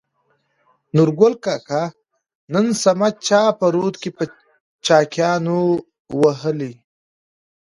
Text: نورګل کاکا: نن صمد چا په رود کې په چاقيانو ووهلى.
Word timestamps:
نورګل 0.95 1.33
کاکا: 1.43 1.83
نن 2.53 2.67
صمد 2.81 3.13
چا 3.27 3.41
په 3.59 3.65
رود 3.73 3.95
کې 4.01 4.09
په 4.17 4.23
چاقيانو 4.85 5.59
ووهلى. 6.19 6.73